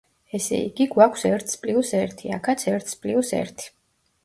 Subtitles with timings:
[0.35, 3.71] ესე იგი, გვაქვს ერთს პლიუს ერთი, აქაც ერთს პლიუს ერთი.